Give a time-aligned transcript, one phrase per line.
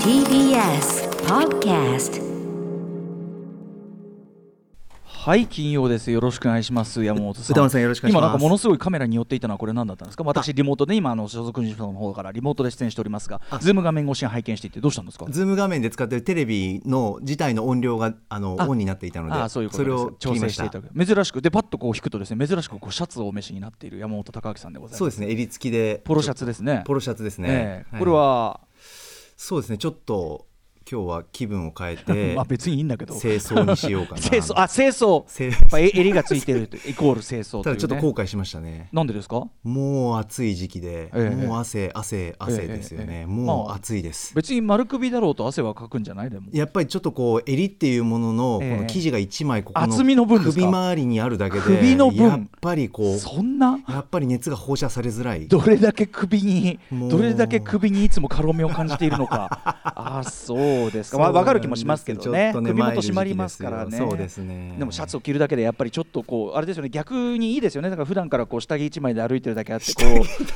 [0.00, 2.16] TBS Podcast
[5.26, 6.12] はい金曜です。
[6.12, 7.02] よろしくお願いします。
[7.02, 7.44] 山本さん。
[7.50, 8.22] 宇多丸さんよろしくお願いします。
[8.22, 10.22] 今なんかものすごいカメラに寄っていたのはこれ何だったんですか？
[10.22, 15.26] 私リモートで今あの所属事務所の方からリモートで出演しておりますがズーム画面越しに拝見していてどうしたんですか？
[15.28, 18.68] ズーム画面で使っているテレビの自体の音量があのあ。
[18.68, 24.98] オンになっていたので、あそれを切調整していた珍しくでパッとこう引くとですね珍しくこうシャツをお召しになっている山本匠晃さんでございます。
[25.00, 26.02] そうですね襟付きで。
[26.04, 26.84] ポロシャツですね。
[26.86, 28.60] ポロシャツですね、これは、
[29.36, 30.46] そうですねちょっと
[30.88, 33.14] 今日は気分を変えて まあ別にいいんだけど。
[33.18, 34.20] 清掃にしようかな。
[34.20, 35.24] 清掃あ清掃。
[35.34, 36.68] 清やっぱえ襟がついてる。
[36.68, 38.88] と イコール清掃ね、ただちょっと後悔しましたね。
[38.92, 39.48] なんでですか？
[39.64, 41.46] もう暑い時期で、ええ。
[41.46, 46.30] もう汗汗汗ですよね、えもうまあ暑いです、別に丸首だろうと汗はかくんじゃない？
[46.30, 46.46] でも。
[46.52, 48.66] やっぱりちょっとこう襟っていうもののこえ。
[48.68, 52.28] えの生地が一枚ここ厚みの首周りにあるだけで首の分。
[52.28, 53.80] やっぱりこうそんな？
[53.88, 55.48] やっぱり熱が放射されづらい。
[55.48, 56.78] どれだけ首に
[57.10, 59.82] どれだけ首にいつも軽みを感じているのか。
[59.98, 62.52] あそうですか、まあ、分かる気もしますけどね。
[62.52, 63.96] ちょっと首元締まりますからね。
[63.96, 64.76] そうですね。
[64.78, 66.88] でもシャツを着るだけでやっぱりちょっとこうあれですよね。
[66.88, 67.90] 逆にいいですよね。
[67.90, 70.02] だから普段からこう下着一枚で歩いてるだけあってこ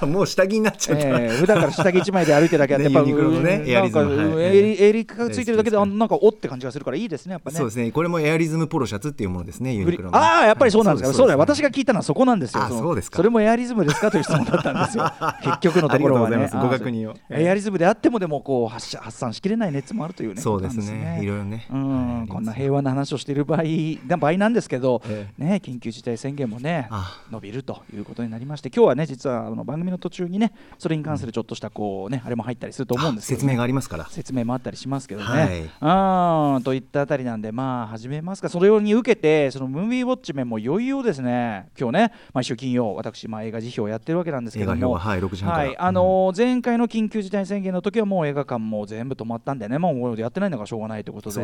[0.02, 0.26] うもう。
[0.26, 4.16] 下着になっちゃった、えー普段から下着一枚で歩いてるだけあって、ねやっぱねうんエアリズム。
[4.16, 4.56] なんかはい。
[4.56, 7.56] 襟襟がついてるだけでなんかおって感じがするからいいですねやっぱね。
[7.56, 7.90] そうですね。
[7.90, 10.16] これもエアリズムポロシャツっていうものですねユニクロの。
[10.16, 11.16] ああやっぱりそうなんですか、はい。
[11.16, 12.66] そうだよ私が聞いたのはそこなんですよ。
[12.68, 13.16] そうですか。
[13.16, 15.10] それもエアリズムですかという質問だったんですよ。
[15.42, 16.48] 結局のところはね。
[16.52, 17.14] ごご確認を。
[17.30, 20.40] エアリズムであってもでもこう発散しきれない熱もあるというね。
[20.40, 21.20] そうですね。
[21.22, 21.66] いろいろね。
[21.70, 22.18] うん。
[22.18, 22.28] はい。
[22.28, 23.62] こんな平和な話をしている場合
[24.06, 34.06] な場合なんですけど、えね、緊急事態宣言もねあ伸びるということになりまして今日はね実はあの番組の途中にねそれに関するちょっとしたこうね、あれも入ったりすると思うんですけど、説明がありますから。
[34.08, 35.26] 説明もあったりしますけどね。
[35.26, 35.70] はい。
[35.80, 38.48] あーといったあたりなんでまあ始めますか。
[38.48, 41.68] それに受けてそのムービーウォッチメンもいよいよですね。
[41.78, 44.76] 今日ね毎週金曜私、まあ、映画辞表をやってるわけなんですけども。
[44.76, 45.66] 映画表ははい6時半から。
[45.66, 45.78] はい。
[45.78, 51.34] あのー前回の緊急事態宣言の時はもう映画館も全部止まったんでねもうやってないんだからしょうがないということで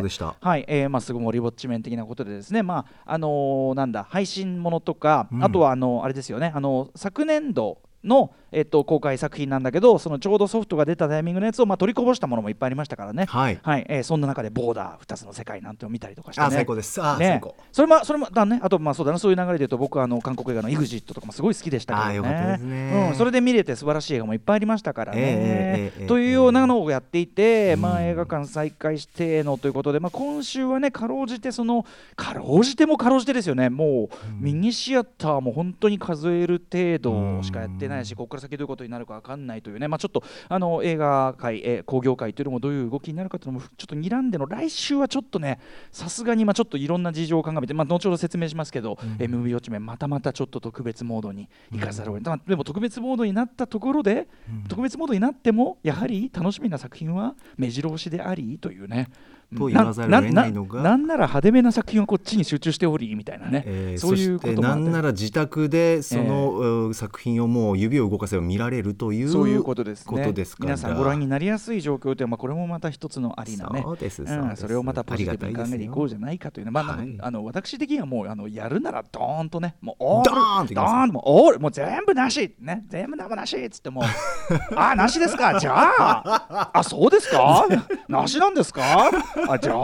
[0.40, 5.44] はい、えー、まあ、すぐもリウォッチメン的なことでですね、まああのーなんだ配信ものとか、うん。
[5.44, 13.60] あとはあのあれですよね、あの昨年度の、えっと、公開作品なんだけどそのちょうどソフトが出たタイミングのやつを、まあ、取りこぼしたものもいっぱいありましたからね、はい。
[13.88, 17.02] えーそんな中で「ボーダー2つの世界」なんてのを見たりとかして、ね、あ最高です。
[17.02, 17.26] あね。
[17.26, 17.56] 最高。
[17.72, 18.60] それもそれもだね。
[18.62, 19.18] あとまあそうだな。
[19.18, 22.58] そういう流れで言うと僕はあの韓国映画の「EXIT」とかもすごい好きでしたけどね。
[22.58, 23.08] ね。
[23.10, 27.80] うん、それで見れて素晴らしい映画もいっぱいありましたからね、ええええええというようなのをやっていて、うん。
[27.80, 31.84] まあ、映画館再開してのということで、まあ、今週はねかろうじてその
[32.14, 33.68] かろうじてもかろうじてですよね。
[33.70, 34.08] もう、
[34.40, 45.60] ミニシアターも本当に数える程度しかやってないし、ここから先どういうことになるか分かんないというね、まあ、ちょっとあの映画界、えー興行界というのもどういう動きになるかというのもちょっと睨んでの来週はちょっとね
[45.92, 54.28] さすがにまあちょっといろんな事情を鑑みて、まあ、後ほど説明しますけど、えー MV ウォッチメンまたまたちょっと特別モードに行かざるを得ない、まあでも特別モードになったところで、
[54.68, 59.08] 特別モードになってもやはり楽しみな作品は目白押しでありというね。
[59.56, 60.82] と言わざるを得ないのが。
[60.82, 70.04] ななんなら派手めな作品はこっちに集中しておりみたいなね、えーそういうことなんなら自宅でその、う作品をもう指を動かせば見られるというそういうことですね。
[70.06, 70.66] ことですから。
[70.66, 73.82] 皆さんご覧になりやすい状況というのは、まあ、これもまた一つのありなね。
[73.82, 76.32] そうですんそれをまたポジティブに考えていこうじゃな。
[76.32, 77.16] いかというねまあ、はい。
[77.20, 82.54] あの私的にはもうあのやるならドーンとねもうオールドーンドーンともうオールもう全部なし。
[82.60, 84.04] ね全部生なしっつってもう
[84.76, 85.58] あなしですか？
[85.58, 86.70] じゃあ。
[86.74, 87.66] あそうですか？
[88.08, 89.10] なしなんですか？
[89.48, 89.74] あじゃ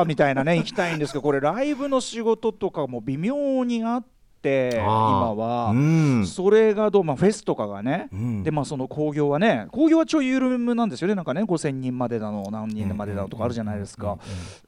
[0.00, 4.15] あみたいなね行きたいんですけどこれライブの仕事とかも微妙にあって
[4.74, 5.36] 今あー。
[5.36, 6.26] は、うん。
[6.26, 8.42] それがどう、まあ、フェスとかがね、うん。
[8.42, 11.14] でまあその興行はね興行はちょい緩めなんですよね。
[11.14, 14.18] なんかね5000人までだの何人までだのとかあるじゃないですか、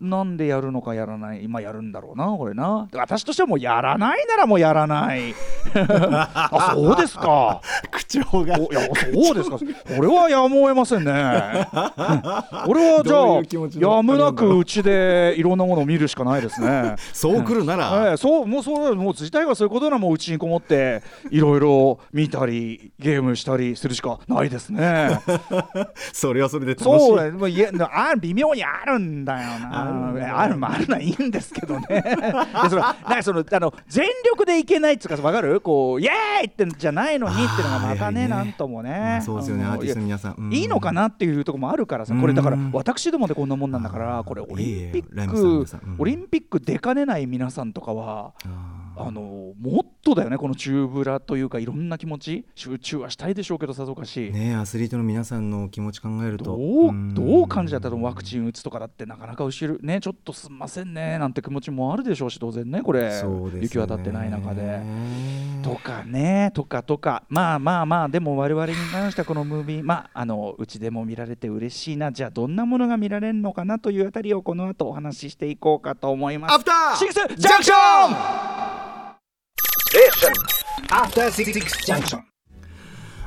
[0.00, 2.88] なんでやるのかやらない今やるんだろうなこれな。
[2.92, 5.34] 私としてはもうやらないならもうやらない。
[5.74, 7.60] あそうですか。
[7.90, 8.58] 口調が。
[8.58, 8.80] おいや
[9.12, 9.58] そうですか。
[9.58, 11.12] これはやむを得ませんね。
[12.66, 14.64] 俺はじゃあやむなくう。
[14.68, 16.94] ちでいろんなものを見るしかないですね。
[17.12, 25.20] そう来るなら、ええそうもうそうもう自体がそういうことならもううちにこもっていろいろ見たりゲームしたりするしかないですね。
[26.12, 26.86] それはそれで楽しい。
[27.08, 30.08] そうもういやあ微妙にあるんだよな。
[30.08, 31.86] あるあるまああるのはいいんですけどね。
[32.02, 32.02] で
[32.70, 35.60] そのなんかそのあの全力でいけないっつうかわかる？
[35.60, 38.90] こうイエーイってんじゃないのにっていうのがまたねあーいやいやなんともね。
[38.90, 39.64] まあそうですよね。
[39.64, 40.34] アーティストの皆さん。
[40.38, 40.52] うん。
[40.52, 45.66] いいのかなっていうところもあるからさこれだからうん私どもでこんなもんなんだからこれオリンピック
[45.98, 48.32] オリンピック出かねない皆さんとかは。
[48.98, 52.44] ああのもっとだよねこの中ブラというかいろんな気持ち。
[52.54, 56.44] 集中はしたいでしょうけどさぞかし、ねアスリートの皆さんの気持ち考えると。
[56.44, 63.10] どうどう感じだったとワクチン打つとかだってなかなか後ろねちょっとすんませんねなんて気持ちもあるでしょうし当然ねこれ。
[63.20, 63.60] そうですよね。
[63.62, 64.80] 行き渡ってない中で。
[65.62, 67.24] とかねとかとか。
[67.28, 72.12] まあまあまあでも我々に関してはこのムービーまああのうちでも見られて嬉しいな。
[72.12, 76.54] じゃあどんなものが見られるのかなというあたりをこの後お話ししていこうかと思います。
[76.54, 78.87] アフターシックスジャンクション
[80.90, 81.52] After Six
[81.84, 82.20] Junction.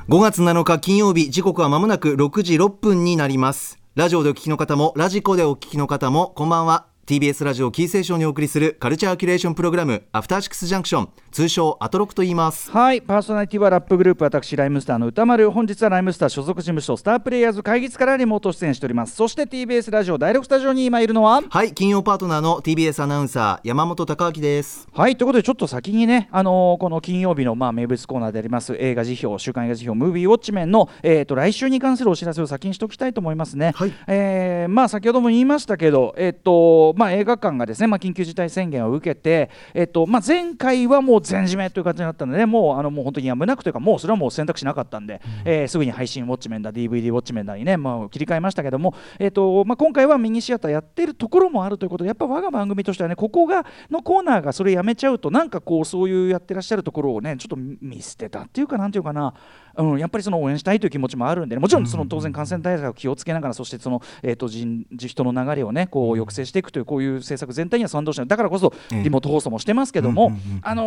[0.08, 3.78] 5月7日金曜日時刻は間もなく6時6分になります。
[3.94, 11.08] ラジオでお聞きの方もラジコでお聞きの方もこんばんは TBS ラジオキーセーションにお送りするカルチャーキュレーションプログラムアフターシックスジャンクション。
[11.32, 12.70] 通称アトロクと言います。
[12.70, 15.50] はいパーソナリティはラップグループ私ライムスターの歌丸。
[15.50, 19.16] 本日はライムスター所属事務所スタープレイヤーズ会議室からリモート出演しております。
[19.16, 21.42] そして TBS ラジオ第6スタジオに今いるのは？
[21.50, 24.86] はい金曜パートナーの TBS アナウンサー山本貴明です。
[24.92, 33.72] はいということでちょっと先にね、あのーこの金曜日のまあ名物コーナーであります映画辞表週刊映画辞表ムービーウォッチメンの、えー、と来週に関するお知らせを先にしておきたいと思いますね。
[33.74, 33.92] はい。
[34.06, 59.34] えーまあ、先ほども言いましたけど、えーとまあ、映画館がですね、まあ、緊急事態宣言を受けて、えーとまあ、前回はもう全締めという感じになったので、もうあのもう本当にやむなくというかもうそれはもう選択肢なかったんで、えーすぐに配信ウォッチメンだ DVD ウォッチメンだにね、まあ、切り替えましたけども、えーとまあ、今回はミニシアターやってるところもあるということでやっぱ我が番組としてはねここがのコーナーがそれやめちゃうとなんかこうそういうやってらっしゃるところをねちょっと見捨てたっていうかなんていうかな、
[59.76, 68.28] うん、やっぱりその応援したいという気持ちもあるんでね、もちろんその当然感染対策を気をつけながらそしてその、えー、と人人の流れをねこう抑制していくというこういう政策全体には賛同してない。
[68.28, 69.02] だからこそええ。
[69.02, 70.32] リモート放送もしてますけども、
[70.62, 70.82] あの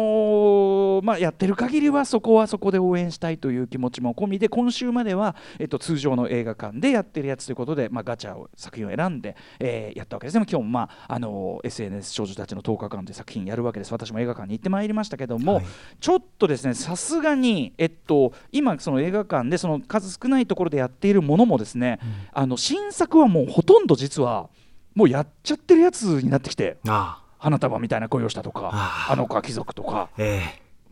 [1.02, 10.46] ーまあ、やってる限りはそこはそこで応援したいという気持ちも込みで今週までは、えっと、通常の映画館でやってるやつということで、まあ、ガチャを作品を選んで、えーやったわけですね。
[10.50, 15.66] 今日も、まああのー SNS 少女たちの10日間で作品やるわけです私も映画館に行ってまいりましたけども、はい。
[16.00, 22.00] ちょっとですねさすがに、えっと、今その映画館でその数少ないところでやっているものもですね、
[22.33, 24.50] あの新作はもうほとんど実は
[24.94, 26.77] もうやっちゃってるやつになってきて。
[26.88, 28.72] あ花束みたいな恋をしたとか
[29.07, 30.42] あの子は貴族とか、え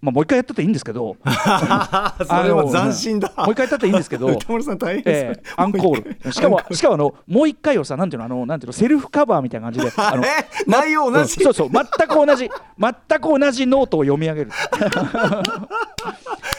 [0.03, 1.15] まあ、もう一回やったっていいんですけど。
[1.23, 3.31] えそれは斬新だ。
[3.37, 4.27] もう一回やったっていいんですけど。
[4.35, 6.31] 歌丸さん大変ええアンコール。
[6.33, 10.27] しかもしかもあのもう一回をさなんていうのあのなんていうのセルフカバーみたいな感じで あのえ？
[10.67, 14.51] 内容同じ、うんそうそう全く同じ全く同じノートを読み上げる。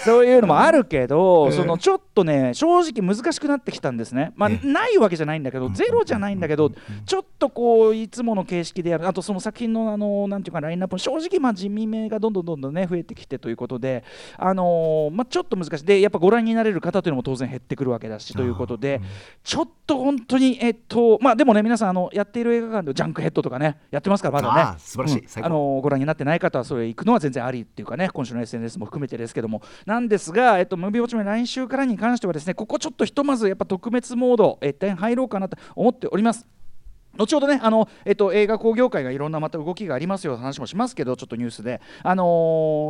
[0.04, 4.32] そういうのもあるけど、そのちょっとね正直難しくなってきたんですね。
[4.36, 6.70] まあえないわけじゃないんだけどゼロじゃないんだけど
[7.06, 9.08] ちょっとこういつもの形式でやる。
[9.08, 14.04] あとその作品のあのなんていうかラインナップも正直まあ地味めがどんどんどんどんね増えてきてということで
[14.36, 15.84] あのーまあちょっと難しい。
[15.84, 19.00] でやっぱご覧になれる方というのも当然減ってくるわけだしということで
[19.42, 24.78] ちょっと本当にえっとまあでもね皆さんあのやっている映画館でジャンクヘッドとかねやってますからまだね。
[24.78, 25.40] 素晴らしい。
[25.40, 25.44] うん。
[25.44, 29.62] あのご覧になってない方はそれ行くのは全然ありっていうかね今週の SNS も含めてですけども。
[29.86, 36.53] なんですが、えっと、ムービーウォッチメン来週からに関してはですねここちょっとひとまずやっぱ特別モード一旦入ろうかなと思っております。
[37.16, 42.24] 後ほどねあの、えっと、映画興行会がいろんなまた動きがありますよと話もしますけどちょっとニュースで、あの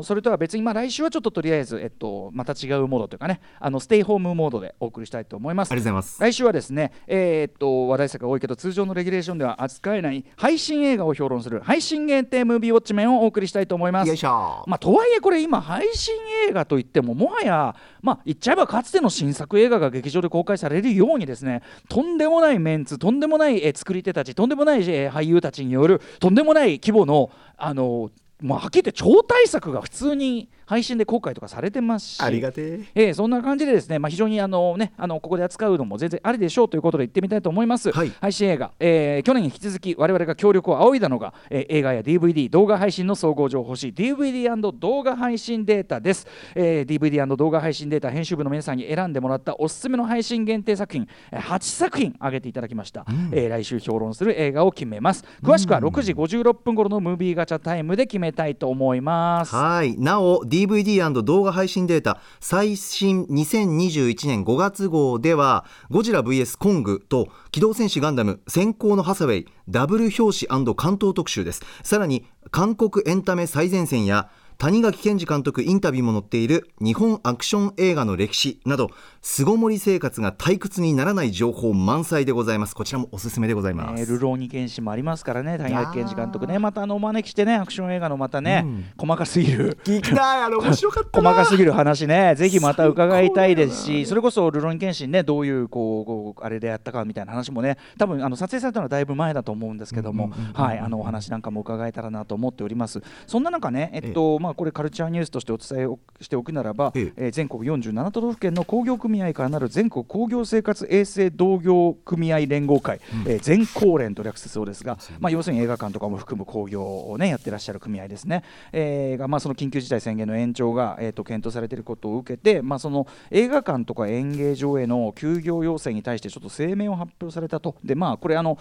[0.01, 5.73] ーそれとは別に、まあ、来週はちょっととりあえず、えっと、また違うモードというかねあのステイホームモードでお送りしたいと思います。
[5.73, 14.09] ありがとうございます来週はですね、えーっと話題作が多いけど通常のレギュレーションでは扱えない配信映画を評論する配信限定ムービーウォッチメンをお送りしたいと思います。
[14.09, 16.15] よいしょまあ、とはいえこれ今配信
[16.49, 32.23] 映画といってももはや、まあ、言っちゃえばかつての新作映画が劇場で公開されるようにですねとんでもないメンツとんでもない、えー作り手たちとんでもない、俳優たちによるとんでもない規模のあのまあ、はっきり言って超大作が普通に配信で公開とかされてますし。
[32.23, 33.07] ありがてえ。
[33.07, 38.13] えーそんな感じでですね、まあ、非常にあの、ね、あのここで扱うのも全然ありでしょうということで言ってみたいと思います、はい。
[38.21, 55.25] 配信映画、えー去年に引き続き我々が協力を仰いだのが、えー映画や DVD 動画配信の総合情報欲しい DVD& 動画配信データです、えー DVD& 動画配信データ編集部の皆さんに選んでもらったおすすめの配信限定作品えー8作品挙げていただきました、えー来週評論する映画を決めます。
[55.43, 59.55] 詳しくは6時56分頃のムービーガチャタイムで決めたいと思います。
[59.55, 59.97] はい。
[59.97, 71.63] なお DVD& 動画配信データ最新2021年5月号ではゴジラ VS コングと機動戦士ガンダム先行のハサウェイダブル表紙関東特集です。
[71.83, 78.89] さらに韓国エンタメ最前線や谷垣健二監督インタビューも載っている日本アクション映画の歴史など
[79.21, 82.75] 巣ごもり生活が退屈にならない情報満載でございます。
[82.75, 86.59] こちらもおすすめでございます、えー、ルローニケンシンもありますからね谷垣健二監督ね。
[86.59, 89.79] またあのお招きしてねアクション映画のまたね、うん、細かすぎる。
[89.85, 90.43] 聞きたい。
[90.43, 92.35] あれ 面白かった細かすぎる話ね。
[92.37, 100.79] ぜひまた伺いたいですしそれこそルローニケンシンねどういうこうこうあれでやったかみたいな話もね多分あの撮影されたのはだいぶ前だと思うんですけども、はい。
[100.79, 103.03] あのお話なんかも伺えたらなと思っております。
[103.27, 107.31] そんな中ねえっと、まあこれカルチャーニュースとしてお伝えしておくならば、ええ。
[107.31, 127.77] 全国47都道府県の工業組合からなる全国工業生活衛生同業組合連合会、うん、えー、全工連と略すそうですが、まあ、要するに映画館とかも含む工業を、ね、やってらっしゃる組合ですね、えー、がまあその緊急事態宣言の延長が、えー、と検討されていることを受けて、まあ、その映画館とか演芸場への休業要請に対してちょっと声明を発表されたと。
[127.83, 128.59] でまあこれあの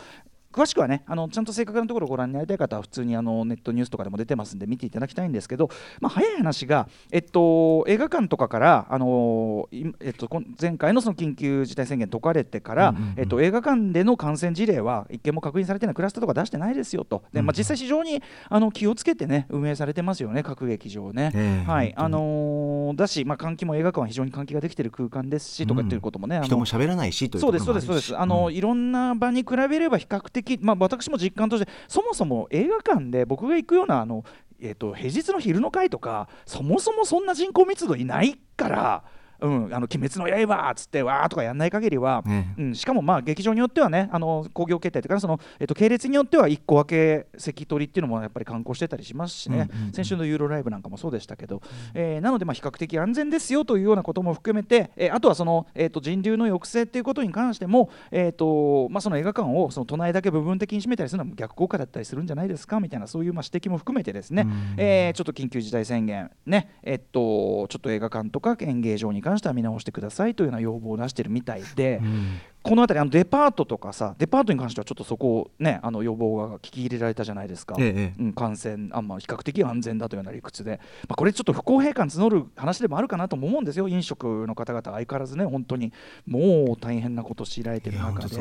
[0.54, 5.70] 詳しくはねあのちゃんと正確なところをご覧になりたい方は普通にあのネットニュースとかでも出てますんで見ていただきたいんですけど、
[6.00, 9.68] まあ、早い話が、えっと、映画館とかからあの、
[10.00, 10.30] えっと、
[10.62, 17.24] 前回のその緊急事態宣言解かれてから、えっと、映画館での感染事例は一件も確認されてないクラスターとか出してないですよと。
[17.34, 21.64] で、まあ、実際非常にあの気をつけてね運営されてますよね各劇場ね。
[21.66, 25.98] はいあのー、だし、まあ、換気も映画館は非常に換気ができてる空間ですしとかってい。
[25.98, 34.24] うこともね、人も喋らないしというそうですそうですそうですあの、いろんな場に比べれば比較的、まあ、私も実感としてそもそも映画館で僕が行くようなあの、
[34.60, 39.04] えーと、平日の昼の会とかそもそもそんな人口密度いないから。
[39.44, 51.62] うん、あの鬼滅の刃っつってわーとかやんない限りは、ね、うん、しかもまあ劇場によってはねあの興行形態というかその、えっと、系列によっては1個分け席取りっていうのもやっぱり観光してたりしますしね、うんうんうん、先週のユーロライブなんかもそうでしたけど、うん、
[51.94, 66.70] えー、なのでまあ比較的安全ですよというようなことも含めて、えー、あとはその、えー、と人流の抑制っていうことに関しても、えーとまあ、その映画館をその都内だけ部分的に占めたりするのは逆効果だったりするんじゃないですかみたいなそういうまあ指摘も含めてですね、うん、えー、ちょっと緊急事態宣言ね。
[66.84, 83.88] えっとちょっと映画館とか演芸場に関しては見直してくださいというような要望を出しているみたいで、うん、この辺りあのデパートとかさデパートに関してはちょっとそこをねあの要望が聞き入れられたじゃないですか、ええ、うん、感染あ、まあ、比較的安全だというような理屈で、まあ、これちょっと不公平感募る話でもあるかなと思うんですよ。
[83.88, 85.92] 飲食の方々相変わらずね本当に。
[86.26, 88.36] もう大変なことを強いられてる中で。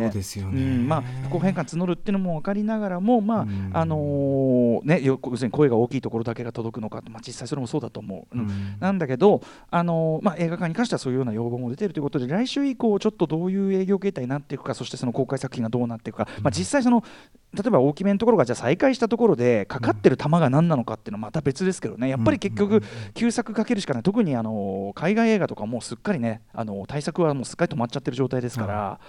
[0.87, 17.04] まあ、不公平感募るっていうのも分かりながらも、まああのー、ね、要するに声が大きいところだけが届くのか、まあ、実際それもそうだと思う、うん、なんだけど、あのー、まあ、映画館に関してはそういうような要望も出てるということで来週以降ちょっとどういう営業形態になっていくかそしてその公開作品がどうなっていくか、まあ、実際その
[17.54, 22.09] 例えば大きめのところがじゃあ再開したところでかかってる球が何なのかっていうのはまた別ですけどね。
[22.09, 22.83] やっぱり結局
[23.14, 24.02] 旧作かけるしかない。
[24.02, 29.00] 特にあの海外映画とかもうすっかりねあの対策はもうすっかり止まっちゃってる状態ですから。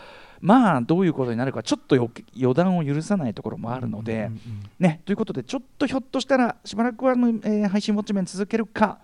[0.41, 1.95] まあどういうことになるかちょっと
[2.35, 4.29] 予断を許さないところもあるので、
[4.77, 8.99] ね、ということでちょっとひょっとしたらしばらくは、えー、配信ウォッチメン続けるか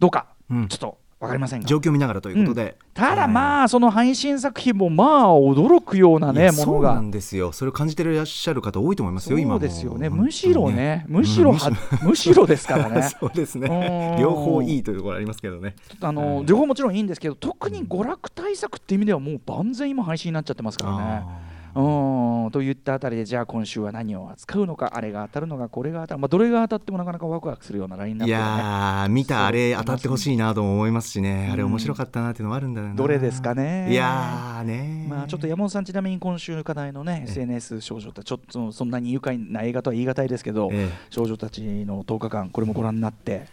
[0.00, 6.64] どうか、ちょっと分かりません状況を見ながらということで、うん、ただまあ、その配信作品もまあ驚くようなねものが。
[6.64, 7.52] そうなんですよ。
[7.52, 10.08] それを感じていらっしゃる方多いと思いますよ今そうですよね。
[10.08, 11.04] むしろね。
[11.08, 11.70] むしろは、
[12.02, 12.46] むしろ。
[12.48, 13.02] ですからね。
[13.20, 14.16] そうですね。
[14.18, 15.76] 両方いいというところありますけどね。
[16.00, 21.50] あの、両方もちろんいいんですけど特に娯楽対策っていう意味ではもう万全今配信になっちゃってますからね。
[21.74, 22.50] うん。
[22.50, 33.90] といったあたりでじゃあ今週は何を扱うのかあれが当たるのかこれが当たる、まあ、どれが当たってもなかなかワクワクするようなラインナップ、ね、いや見たあれ当たってほしいなと思いますしね、あれ面白かったなっていうのもあるんだどれですかね。
[33.90, 43.48] いやねまあちょっと山本さんちなみに今週課題のね SNS 少女たちちょっとそんなに愉快な映画とは言い難いですけど、ええ、少女たちの10日間これもご覧になって。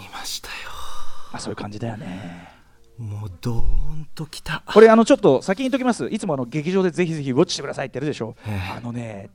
[0.00, 0.54] 見ましたよ。
[1.32, 2.57] あそういう感じだよね
[2.98, 4.62] もうどーんときた。
[4.66, 6.08] これあのちょっと先に言っときます。
[6.08, 8.34] いつもあの劇場でぜひぜひウォッチしてくださいってやるでしょ。
[8.76, 9.30] あのね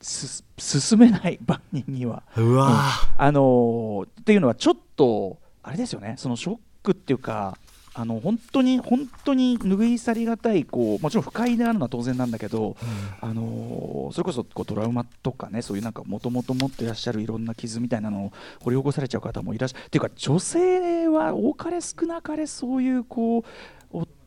[0.00, 2.22] 進めない万人には。
[2.36, 2.74] うわ、うん、
[3.18, 6.14] あのー、っていうのはちょっとあれですよね。
[6.16, 7.58] そのショックっていうか
[7.98, 12.76] あの本当に本当に拭い去りがたいこうもちろん不快であるのは当然なんだけど、
[13.22, 19.86] うん、あのそれこそこうトラウマとかねそういうなんかもともと持っていらっしゃるいろんな傷みたいなのを掘り起こされちゃう方もいらっしゃる。
[19.86, 23.44] っていうか女性は多かれ少なかれそういうこう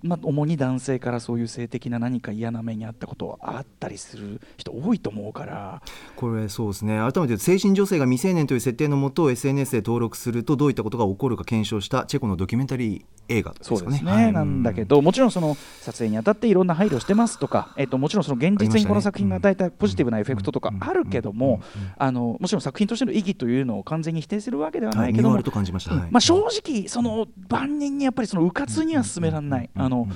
[0.01, 5.81] まあ、主に男性からそういう性的な何か嫌な目にあったことはあったりする人多いと思うから。
[6.15, 6.97] これそうですね。
[6.97, 13.79] 改めて成人女性が未成年という設定のもとを SNS で登録するとどういったことが起こるか検証したチェコのドキュメンタリー映画ですかね。
[13.79, 21.61] そうですね、はい、なんだけどもちろんその撮影にあたっていろんな配慮してますとか、えっと、もちろんその現実にこの作品が与えたポジティブなエフェクトとかあるけども
[21.97, 29.69] あのもちろん作品としての意義というのを完全に否定するわけではないけども、はい、ままあ、正直その万人にやっぱりその迂闊には進められない。
[29.75, 30.07] ああの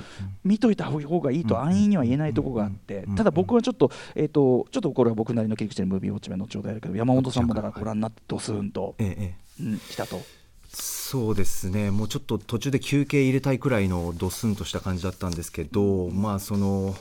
[0.44, 10.20] 見といた方がいいと安易には言えないところがあってただ僕はちょっと,、えー、とちょっとこれは僕なりの切り口でムービーウォッチメン後ほどやるけど山本さんもだからご覧になってドスンと、ええうん、来たと。
[10.68, 11.92] そうですね。
[11.92, 16.96] もうちょっと途中で休憩入れたいくらいのドスンとした感じだったんですけど、まあその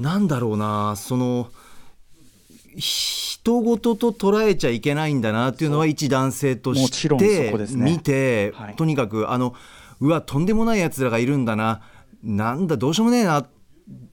[0.00, 1.48] なんだろうなその
[2.76, 8.76] 人事と捉えちゃいけないんだなっていうのは一男性として見て、はい。
[8.76, 9.54] とにかくあの
[10.02, 11.80] うわとんでもないやつらがいるんだな。
[12.24, 13.46] なんだどうしようもねえな。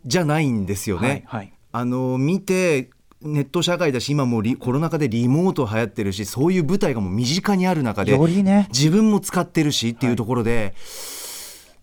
[0.06, 1.26] じゃないんですよね。
[1.26, 1.54] はいはい。
[1.72, 2.92] あの見て
[3.22, 8.68] ネット社会だし今もうリコロナ禍でリモート流行ってるしそういう舞台がもう身近にある中でよりね。
[8.72, 10.76] 自分も使ってるしっていうところで、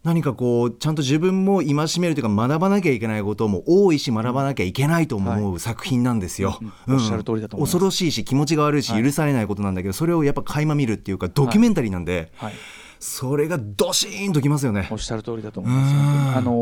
[0.05, 6.61] 何かこうちゃんと自分も戒めるというか学ばなきゃいけないことも多いし学ばなきゃいけないと思う作品なんですよ。
[6.87, 7.73] うんおっしゃる通りだと思います。
[7.73, 9.03] 恐ろしいし気持ちが悪いしはい。
[9.03, 12.53] 許されないことなんだけど、それをやっぱ垣間見るっていうかドキュメンタリーなんで、はい
[12.99, 14.95] それがドシーンときますよねお。
[14.95, 16.39] っしゃる通りだと思います。
[16.39, 16.53] あの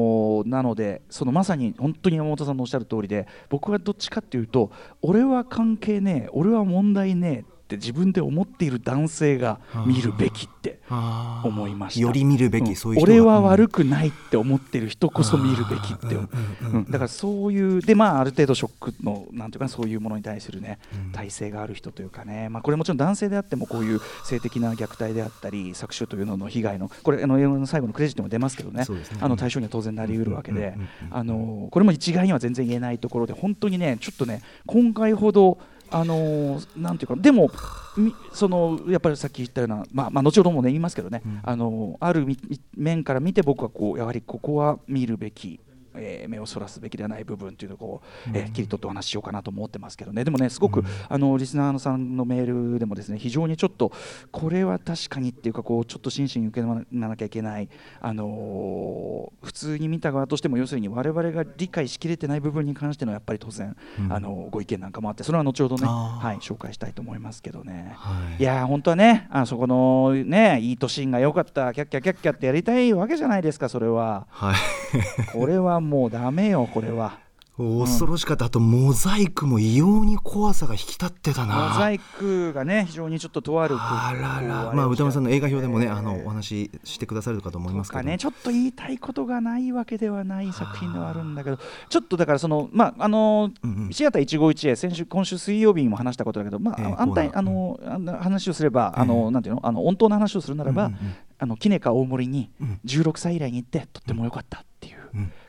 [0.45, 12.01] ーなのでそのまさに本当に山本さんのおっしゃる通りで僕はどっちかっていうと俺は関係ねえ俺は問題ねえって自分で思っている男性が見るべきって思いました。
[12.01, 12.77] より見るべき、うん。
[12.77, 16.21] そういう俺はうん悪くないって思ってる人こそ見るべきって、う。
[16.21, 16.29] ん
[16.61, 21.13] うんだからそういうでまあある程度ショックのなんていうかなそういうものに対するねうん。
[21.13, 28.85] 体制がある人というかね、まあ、これもちろん男性であってもこういう性的な虐待であったり搾取というのの被害のこれあの映画の最後のクレジットにも出ますけどね。
[28.85, 29.19] そうですね。
[29.23, 30.59] あの対象には当然なりうるわけで。
[30.61, 30.89] うんうんうんうん。
[31.11, 35.59] あのこれも一概には全然言えないところで本当にねちょっとね今回ほど
[35.95, 37.53] あのなんていうかでも
[37.97, 42.37] みそのやっぱりさっき言ったような、まあ、まあ後ほどもね言いますけどね、うんあのあるみ
[42.77, 45.61] 面から見て僕はこうやはりここは見るべき。
[45.97, 50.25] えー目をそらすべきではない部分というのをこう、えー切り取ってお話ししようかなと思ってますけどね。
[50.25, 53.93] でもねすごく、あのリスナーさんのメールでもですね非常にちょっと
[54.31, 57.69] これは確かにっていうかこうちょっと真摯に受け止めなきゃいけない、
[58.01, 64.13] あのー普通に見た側としても要するに我々が理解しきれてない部分に関してのやっぱり当然、うん。
[64.13, 67.93] あのご意見なんかもあってそれは後ほどね、はい、紹介したいと思いますけどね。
[67.97, 68.43] はい。
[68.43, 74.27] いやー本当はねあそこのねいい都心が良かったキャッキャキャッキャってやりたいわけじゃないですかそれは。
[74.31, 74.55] はい。
[75.33, 77.25] これはもうダメよこれは。
[77.57, 81.69] 恐ろしかった、あとモザイクも異様に怖さが引き立ってたな。
[81.69, 84.73] モザイクがね非常にちょっととあるあらら。
[84.73, 88.03] まあ歌丸さんの映画表でもね、えーあのお話ししてくださるかと思いますけど。
[88.03, 93.93] ねちょっと言いたいことがないわけではない作品ではあるんだけどちょっとだからそのまああのうんうん。
[93.93, 99.03] シアター一期一会先週今週水曜日にも話したことだけどまあ、ええ安泰あの、あの話をすれば、ええ。
[99.03, 99.61] あのなんていうの？
[99.65, 101.15] あの本当の話をするならば、うんうんうん。
[101.39, 102.81] あのキネカ大森にうん。
[102.85, 104.59] 16歳以来に行ってとっても良かった。
[104.59, 104.65] うん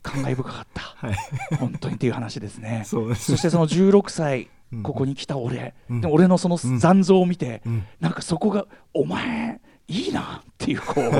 [0.01, 1.15] 感慨深かった、はい。
[1.57, 2.83] 本当にっていう話ですね。
[2.85, 4.83] そしてその16歳うん。
[4.83, 6.01] ここに来た俺、うん。
[6.01, 6.79] でも俺のそのうん。
[6.79, 7.85] 残像を見て、うん。
[7.99, 11.11] なんかそこがお前いいなっていうこう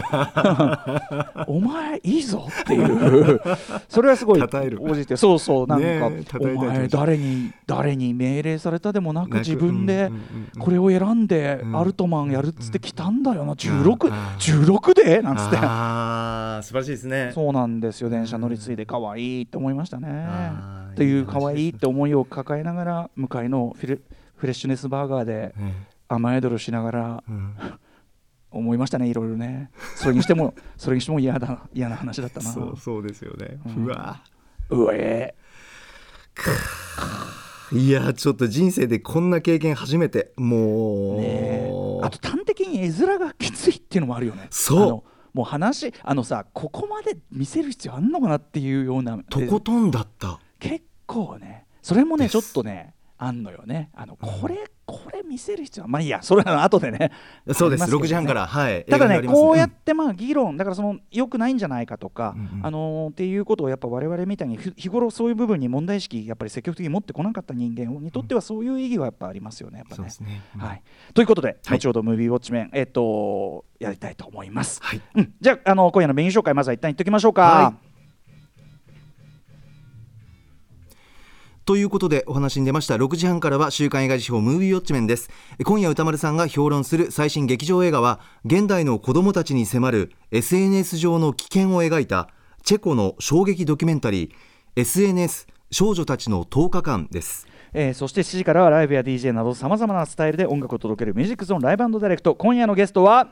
[1.48, 3.40] お前いいぞっていう。
[3.88, 4.82] それはすごい称える。
[4.82, 10.12] 応じてそうそうなんか、ねお前誰に誰に命令されたでもなく自分で
[10.58, 11.76] これを選んでうん。
[11.80, 13.52] アルトマンやるっつって来たんだよな。
[13.52, 15.22] あ16ー16で？
[15.22, 15.58] なんつって。
[15.58, 17.32] ああ素晴らしいですね。
[17.34, 18.10] そうなんですよ。
[18.10, 20.08] 電車乗り継いで可愛いって思いましたね。
[20.10, 24.00] あーっていう可愛いって思いを抱えながら向かいのフィレ
[24.38, 25.74] フレッシュネスバーガーでえ
[26.08, 27.54] 甘えどるしながらえうん
[28.56, 29.70] 思いましたねいろいろね。
[29.96, 32.52] それにしても それにしても嫌だ嫌な話だったな。
[32.52, 33.86] そうそうですよね、うん。
[33.86, 34.22] うわ。
[34.70, 35.36] うえ。
[37.72, 40.32] いやちょっと人生でこんな経験初めて。
[40.38, 41.72] もう、ねえ。
[42.04, 44.48] あと端的に絵面がきついっていうのもあるよね。
[44.52, 45.38] そう。
[45.38, 49.18] もう話あのさここまで見せる必要あんのかなっていうような。
[49.30, 50.40] とことんだった。
[50.60, 51.66] 結構ね。
[51.82, 53.90] それもねちょっとねあんのよね。
[53.94, 57.12] あのこれ、これ見せる必要はまあいいやそれは後でね。
[57.54, 57.90] そうです。
[57.90, 57.96] ね。
[57.96, 58.86] 6時半からはい。
[58.86, 70.10] ただねこうやってまあ議論だからその良くないんじゃないかとか、うんうんあのーっていうことをやっぱ我々みたいにふ日頃そういう部分に問題意識やっぱり積極的に持ってこなかった人間にとってはそういう意義はやっぱありますよねやっぱね。
[70.22, 71.78] ね、うんはい、ということで、はい。
[71.78, 74.80] 後ほどムービーウォッチメン、えっとやりたいと思います。
[74.84, 75.02] はい。
[75.16, 77.42] うん、じゃああの今夜のメニュー紹介まずは一旦言っておきましょうか。
[77.42, 77.74] は
[81.66, 82.94] ということでお話に出ました。
[82.94, 85.32] 6時半からは週刊映画辞表ムービーウォッチメンです。
[85.64, 92.30] 今夜歌丸さんが評論する最新劇場映画は現代の子供たちに迫る SNS 上の危険を描いた
[92.64, 94.32] チェコの衝撃ドキュメンタリー
[94.76, 97.48] SNS 少女たちの10日間です。
[97.74, 102.36] えーそして7時からはライブや DJ などさまざまなスタイルで音楽を届けるミュージックゾーンライブダイレクト。
[102.36, 103.30] 今夜のゲストは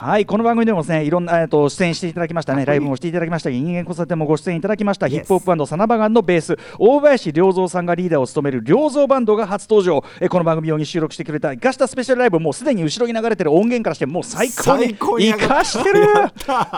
[0.00, 2.64] はいこの番組でもですねいろんな、えー、と出演していただきましたね。
[2.64, 3.50] ライブもしていただきました。
[3.50, 6.56] 人間交差点もご出演いただきました、ヒップホップサナバガンのベース。
[6.78, 16.06] 大林良三さんがリーダーを務める良三バンドが初登場、えーこの番組用に収録してくれた生かしたスペシャルライブもうすでに後ろに流れてる音源からしてもう最高に最高に生かしてる。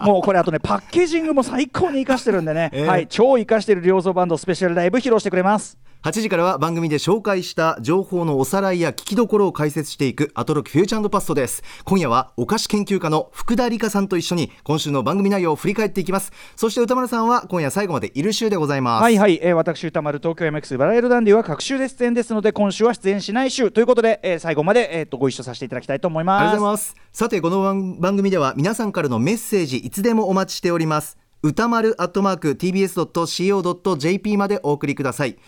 [0.03, 11.63] もうこれあとねパッケージングも最高に生かしてるんでね、えーはい超生かしてる良三バンドスペシャルライブ披露してくれます8時からは番組で紹介した情報のおさらいや聞きどころを解説していくアトロックフューチャーパストです。
[11.85, 16.33] 今夜はお菓子研究家の福田理香さんと一緒に今週の番組内容を振り返っていきます。
[16.57, 19.03] そして歌丸さんは今夜最後までいる週でございます。
[19.03, 26.41] はいはい、えー、私歌丸東京 MX バラエルダンディは各週で出演ですので今週は出演しない週ということで、えー最後まで、えー、とご一緒させていただきたいと思います。
[26.41, 26.97] ありがとうございます。
[27.13, 31.19] さてこの番番組では皆さんからのメッセージいつでもお待ちしております。
[31.43, 35.39] 歌丸アットマーク tbs.co.jp までお送りください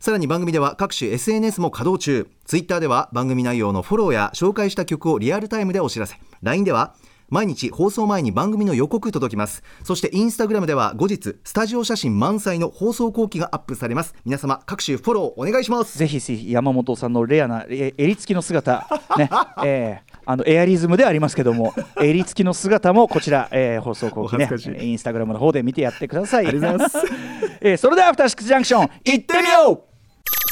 [0.00, 2.26] さらに番組では各種 SNS も稼働中。
[2.46, 6.16] ツイッターでは番組内容のフォローや紹介した曲をリアルタイムでお知らせ。
[6.42, 6.94] LINE では
[7.28, 9.62] 毎日放送前に番組の予告届きます。
[9.84, 14.14] そしてインスタグラムでは後日スタジオ写真満載の放送後期がアップされます。
[14.24, 15.98] 皆様各種フォローお願いします。
[15.98, 19.28] ぜひぜひ山本さんのレアなえ襟付きの姿ね
[19.62, 24.48] えーあのエアリズムではありますけども襟付きの姿もこちら、えー放送後期ね
[24.80, 26.46] インスタグラムの方で見てやってください。
[26.46, 27.12] ありがとうございます。
[27.60, 29.89] えーそれではアフターシックスジャンクション行ってみよう